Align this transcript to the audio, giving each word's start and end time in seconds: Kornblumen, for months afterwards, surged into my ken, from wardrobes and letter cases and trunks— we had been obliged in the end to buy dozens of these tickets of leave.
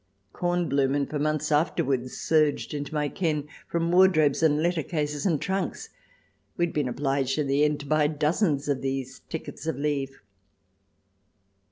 Kornblumen, 0.33 1.05
for 1.07 1.19
months 1.19 1.51
afterwards, 1.51 2.17
surged 2.17 2.73
into 2.73 2.91
my 2.91 3.07
ken, 3.07 3.47
from 3.67 3.91
wardrobes 3.91 4.41
and 4.41 4.59
letter 4.59 4.81
cases 4.81 5.27
and 5.27 5.39
trunks— 5.39 5.89
we 6.57 6.65
had 6.65 6.73
been 6.73 6.87
obliged 6.89 7.37
in 7.37 7.45
the 7.45 7.63
end 7.63 7.81
to 7.81 7.85
buy 7.85 8.07
dozens 8.07 8.67
of 8.67 8.81
these 8.81 9.19
tickets 9.29 9.67
of 9.67 9.77
leave. 9.77 10.23